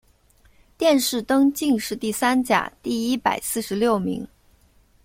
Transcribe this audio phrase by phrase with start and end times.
[0.79, 4.27] 殿试登进士第三甲第一百四十六名。